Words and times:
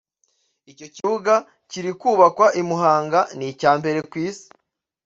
Icyo 0.71 0.87
kibuga 0.95 1.33
kiri 1.69 1.91
kubakwa 2.01 2.47
i 2.61 2.63
Muhanga 2.69 3.19
ni 3.37 3.45
icya 3.51 3.71
mbere 3.79 3.99
ku 4.09 4.15
Isi 4.27 4.47